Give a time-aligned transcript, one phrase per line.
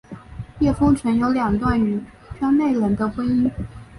[0.57, 2.01] 叶枫曾有过两段与
[2.39, 3.51] 圈内人的婚姻。